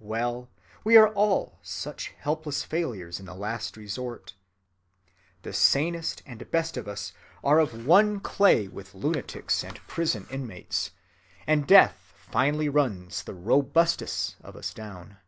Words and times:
Well, 0.00 0.48
we 0.82 0.96
are 0.96 1.10
all 1.14 1.60
such 1.62 2.08
helpless 2.18 2.64
failures 2.64 3.20
in 3.20 3.26
the 3.26 3.36
last 3.36 3.76
resort. 3.76 4.34
The 5.42 5.52
sanest 5.52 6.24
and 6.26 6.50
best 6.50 6.76
of 6.76 6.88
us 6.88 7.12
are 7.44 7.60
of 7.60 7.86
one 7.86 8.18
clay 8.18 8.66
with 8.66 8.96
lunatics 8.96 9.62
and 9.62 9.76
prison 9.86 10.26
inmates, 10.28 10.90
and 11.46 11.68
death 11.68 12.12
finally 12.16 12.68
runs 12.68 13.22
the 13.22 13.34
robustest 13.34 14.34
of 14.42 14.56
us 14.56 14.74
down. 14.74 15.18